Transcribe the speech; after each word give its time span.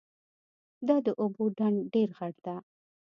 دا 0.87 0.95
د 1.05 1.07
اوبو 1.21 1.43
ډنډ 1.57 1.77
ډېر 1.93 2.09
غټ 2.17 2.35
ده 2.45 2.55